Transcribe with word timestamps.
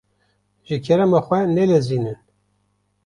Ji 0.67 0.77
kerema 0.85 1.19
xwe 1.27 1.39
nelezînin. 1.53 2.19